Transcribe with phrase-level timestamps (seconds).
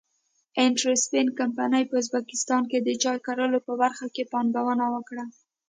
[0.65, 5.25] انټرسپن کمپنۍ په ازبکستان کې د چای کرلو په برخه کې پانګونه وکړه.